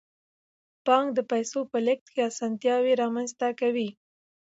[0.85, 3.89] بانک د پیسو په لیږد کې اسانتیاوې رامنځته کوي.